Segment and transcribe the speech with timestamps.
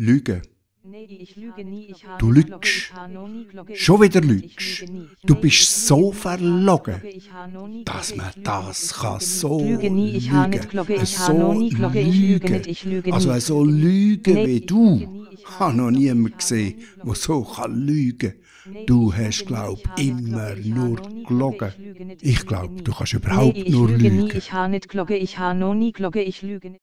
[0.00, 0.42] Lügen.
[2.20, 2.92] Du lügst.
[3.74, 4.84] Schon wieder lügst.
[5.24, 7.02] Du bist so verlogen,
[7.84, 10.20] dass man das kann so lügen.
[11.04, 11.58] So
[12.84, 13.12] lügen.
[13.12, 15.26] Also so lügen wie du.
[15.32, 18.86] Ich habe noch niemanden gesehen, der so kann lügen kann.
[18.86, 21.72] Du hast, glaub immer nur gelogen.
[22.20, 24.30] Ich glaube, du kannst überhaupt nur lügen.
[24.32, 26.82] Ich habe nicht gelogen, ich habe noch nie gelogen, ich lüge nicht.